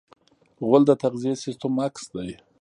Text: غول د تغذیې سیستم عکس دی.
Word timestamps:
غول 0.65 0.83
د 0.87 0.91
تغذیې 1.03 1.33
سیستم 1.43 1.73
عکس 1.85 2.03
دی. 2.15 2.29